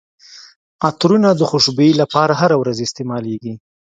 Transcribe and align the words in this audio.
عطرونه 0.87 1.29
د 1.35 1.41
خوشبويي 1.49 1.93
لپاره 2.01 2.33
هره 2.41 2.55
ورځ 2.61 2.77
استعمالیږي. 2.85 3.53